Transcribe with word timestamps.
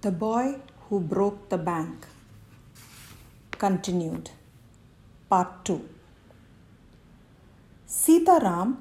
The 0.00 0.12
Boy 0.12 0.60
Who 0.88 1.00
Broke 1.00 1.48
the 1.48 1.58
Bank. 1.58 2.06
Continued. 3.50 4.30
Part 5.28 5.64
2. 5.64 5.88
Sitaram, 7.88 8.76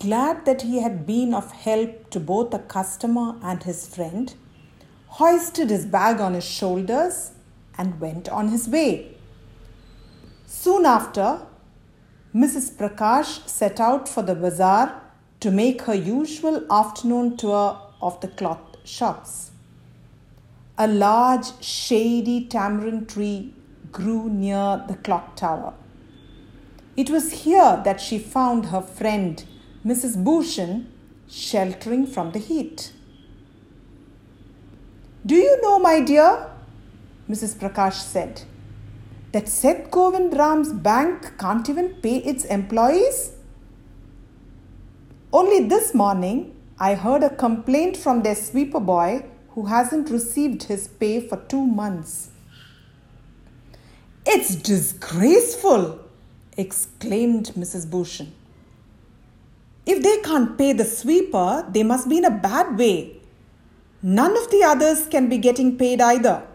glad 0.00 0.46
that 0.46 0.62
he 0.62 0.80
had 0.80 1.06
been 1.06 1.34
of 1.34 1.52
help 1.52 2.08
to 2.08 2.18
both 2.18 2.52
the 2.52 2.60
customer 2.60 3.34
and 3.42 3.62
his 3.64 3.86
friend, 3.86 4.32
hoisted 5.08 5.68
his 5.68 5.84
bag 5.84 6.22
on 6.22 6.32
his 6.32 6.46
shoulders 6.46 7.32
and 7.76 8.00
went 8.00 8.26
on 8.30 8.48
his 8.48 8.66
way. 8.66 9.14
Soon 10.46 10.86
after, 10.86 11.42
Mrs. 12.34 12.74
Prakash 12.78 13.46
set 13.46 13.78
out 13.78 14.08
for 14.08 14.22
the 14.22 14.34
bazaar 14.34 15.02
to 15.40 15.50
make 15.50 15.82
her 15.82 15.94
usual 15.94 16.66
afternoon 16.72 17.36
tour 17.36 17.78
of 18.00 18.18
the 18.22 18.28
cloth 18.28 18.78
shops. 18.84 19.50
A 20.78 20.86
large, 20.86 21.62
shady 21.62 22.44
tamarind 22.44 23.08
tree 23.08 23.54
grew 23.92 24.28
near 24.28 24.84
the 24.86 24.96
clock 24.96 25.34
tower. 25.34 25.72
It 26.98 27.08
was 27.08 27.44
here 27.44 27.80
that 27.82 27.98
she 27.98 28.18
found 28.18 28.66
her 28.66 28.82
friend, 28.82 29.42
Mrs. 29.86 30.22
Bhushan, 30.22 30.92
sheltering 31.28 32.06
from 32.06 32.32
the 32.32 32.38
heat. 32.38 32.92
Do 35.24 35.34
you 35.34 35.58
know, 35.62 35.78
my 35.78 36.00
dear, 36.00 36.50
Mrs. 37.28 37.56
Prakash 37.56 38.00
said, 38.02 38.42
that 39.32 39.48
Seth 39.48 39.90
Govind 39.90 40.36
Ram's 40.36 40.74
bank 40.74 41.38
can't 41.38 41.68
even 41.70 41.94
pay 42.02 42.18
its 42.18 42.44
employees? 42.44 43.32
Only 45.32 45.68
this 45.68 45.94
morning, 45.94 46.54
I 46.78 46.94
heard 46.94 47.22
a 47.22 47.34
complaint 47.34 47.96
from 47.96 48.22
their 48.22 48.34
sweeper 48.34 48.80
boy 48.80 49.24
who 49.56 49.64
hasn't 49.64 50.10
received 50.10 50.64
his 50.64 50.86
pay 50.86 51.18
for 51.18 51.38
two 51.48 51.66
months. 51.66 52.28
It's 54.26 54.54
disgraceful, 54.54 55.98
exclaimed 56.58 57.46
Mrs. 57.56 57.88
Bhushan. 57.90 58.34
If 59.86 60.02
they 60.02 60.18
can't 60.18 60.58
pay 60.58 60.74
the 60.74 60.84
sweeper, 60.84 61.66
they 61.70 61.82
must 61.82 62.06
be 62.06 62.18
in 62.18 62.26
a 62.26 62.30
bad 62.30 62.78
way. 62.78 63.16
None 64.02 64.36
of 64.36 64.50
the 64.50 64.62
others 64.62 65.06
can 65.06 65.30
be 65.30 65.38
getting 65.38 65.78
paid 65.78 66.02
either. 66.02 66.46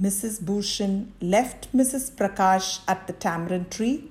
Mrs. 0.00 0.42
Bhushan 0.44 1.14
left 1.22 1.74
Mrs. 1.74 2.12
Prakash 2.12 2.80
at 2.86 3.06
the 3.06 3.14
tamarind 3.14 3.70
tree 3.70 4.10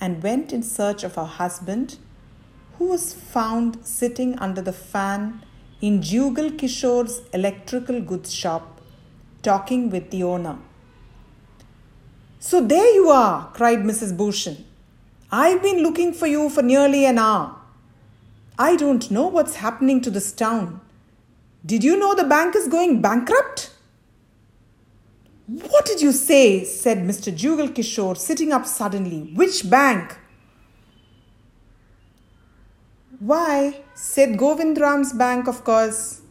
and 0.00 0.22
went 0.22 0.52
in 0.52 0.62
search 0.62 1.02
of 1.02 1.16
her 1.16 1.24
husband, 1.24 1.98
who 2.78 2.84
was 2.84 3.12
found 3.12 3.84
sitting 3.84 4.38
under 4.38 4.62
the 4.62 4.72
fan 4.72 5.42
in 5.80 6.02
Jugal 6.02 6.50
Kishore's 6.50 7.22
electrical 7.32 8.00
goods 8.00 8.32
shop, 8.32 8.80
talking 9.42 9.90
with 9.90 10.10
the 10.10 10.24
owner. 10.24 10.58
So 12.40 12.60
there 12.60 12.94
you 12.94 13.08
are, 13.10 13.50
cried 13.52 13.80
Mrs. 13.80 14.16
Bhushan. 14.16 14.64
I've 15.30 15.62
been 15.62 15.82
looking 15.82 16.12
for 16.12 16.26
you 16.26 16.48
for 16.48 16.62
nearly 16.62 17.04
an 17.04 17.18
hour. 17.18 17.56
I 18.58 18.76
don't 18.76 19.10
know 19.10 19.26
what's 19.28 19.56
happening 19.56 20.00
to 20.00 20.10
this 20.10 20.32
town. 20.32 20.80
Did 21.64 21.84
you 21.84 21.98
know 21.98 22.14
the 22.14 22.24
bank 22.24 22.56
is 22.56 22.66
going 22.66 23.00
bankrupt? 23.00 23.70
What 25.46 25.86
did 25.86 26.00
you 26.00 26.12
say? 26.12 26.64
said 26.64 26.98
Mr. 26.98 27.34
Jugal 27.34 27.68
Kishore, 27.68 28.16
sitting 28.16 28.52
up 28.52 28.66
suddenly. 28.66 29.30
Which 29.34 29.68
bank? 29.68 30.18
Why, 33.28 33.80
Seth 33.94 34.38
Govind 34.38 34.78
Ram's 34.78 35.12
bank, 35.12 35.48
of 35.48 35.62
course. 35.62 36.22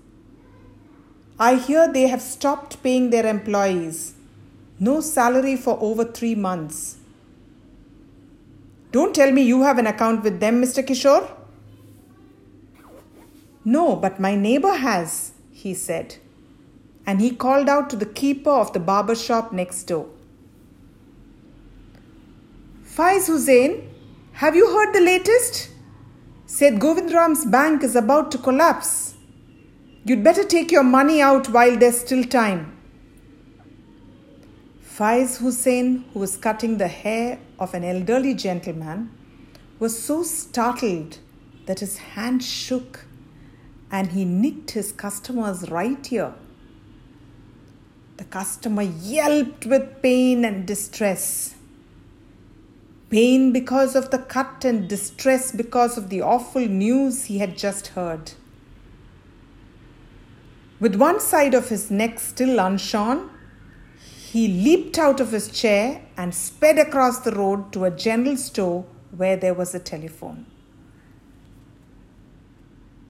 I 1.40 1.53
hear 1.53 1.88
they 1.88 2.08
have 2.08 2.23
stopped 2.23 2.81
paying 2.81 3.12
their 3.12 3.28
employees. 3.28 4.16
No 4.80 5.02
salary 5.02 5.56
for 5.56 5.78
over 5.80 6.06
three 6.06 6.34
months. 6.34 6.98
Don't 8.91 9.13
tell 9.13 9.31
me 9.31 9.44
you 9.44 9.62
have 9.62 9.78
an 9.78 9.86
account 9.86 10.24
with 10.24 10.40
them, 10.40 10.59
Mr. 10.59 10.84
Kishore. 10.84 11.30
No, 13.63 13.96
but 13.96 14.19
my 14.19 14.34
neighbor 14.34 14.74
has, 14.74 15.34
he 15.52 15.75
said. 15.75 16.16
And 17.06 17.22
he 17.22 17.30
called 17.30 17.69
out 17.69 17.91
to 17.91 17.96
the 17.96 18.07
keeper 18.07 18.50
of 18.50 18.74
the 18.74 18.80
barber 18.80 19.13
shop 19.13 19.53
next 19.53 19.84
door. 19.84 20.09
Faiz 22.84 23.28
Hussain, 23.28 23.88
have 24.34 24.56
you 24.56 24.68
heard 24.75 24.94
the 24.96 25.02
latest? 25.02 25.76
Seth 26.50 26.80
Govind 26.80 27.12
Ram's 27.12 27.44
bank 27.44 27.84
is 27.84 27.94
about 27.97 28.31
to 28.31 28.38
collapse. 28.38 29.16
You'd 30.06 30.24
better 30.24 30.46
take 30.46 30.72
your 30.72 30.81
money 30.81 31.22
out 31.22 31.50
while 31.50 31.75
there's 31.75 32.00
still 32.00 32.24
time. 32.24 32.72
Faiz 34.81 35.40
Hussain, 35.40 36.06
who 36.13 36.19
was 36.22 36.38
cutting 36.38 36.78
the 36.78 36.88
hair 36.88 37.38
of 37.59 37.74
an 37.74 37.84
elderly 37.84 38.34
gentleman, 38.34 39.12
was 39.78 40.02
so 40.02 40.24
startled 40.24 41.19
that 41.66 41.81
his 41.81 41.97
hand 41.97 42.41
shook 42.41 43.03
and 43.91 44.13
he 44.13 44.24
nicked 44.24 44.72
his 44.72 44.94
customer's 44.94 45.69
right 45.69 46.12
ear. 46.13 46.34
The 48.16 48.24
customer 48.24 48.84
yelped 48.84 49.66
with 49.66 50.02
pain 50.02 50.46
and 50.46 50.66
distress 50.66 51.56
pain 53.09 53.51
because 53.51 53.95
of 53.95 54.12
the 54.12 54.18
cut 54.18 54.66
and 54.66 54.88
distress 54.88 55.51
because 55.51 55.97
of 55.97 56.09
the 56.09 56.22
awful 56.22 56.68
news 56.68 57.25
he 57.25 57.38
had 57.38 57.57
just 57.57 57.88
heard. 57.88 58.34
With 60.79 60.95
one 60.95 61.19
side 61.19 61.53
of 61.53 61.69
his 61.69 61.90
neck 61.90 62.19
still 62.19 62.57
unshorn, 62.59 63.29
he 64.31 64.47
leaped 64.47 64.97
out 64.97 65.19
of 65.19 65.31
his 65.31 65.50
chair 65.50 66.01
and 66.18 66.35
sped 66.35 66.78
across 66.78 67.19
the 67.19 67.31
road 67.31 67.72
to 67.73 67.85
a 67.85 67.91
general 67.91 68.38
store 68.38 68.85
where 69.16 69.38
there 69.38 69.53
was 69.53 69.74
a 69.74 69.79
telephone. 69.79 70.45